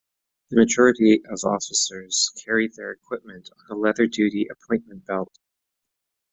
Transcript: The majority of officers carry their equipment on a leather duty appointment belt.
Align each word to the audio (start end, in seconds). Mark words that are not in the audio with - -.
The 0.49 0.55
majority 0.57 1.21
of 1.29 1.41
officers 1.43 2.31
carry 2.43 2.67
their 2.69 2.89
equipment 2.89 3.51
on 3.69 3.77
a 3.77 3.79
leather 3.79 4.07
duty 4.07 4.47
appointment 4.51 5.05
belt. 5.05 5.37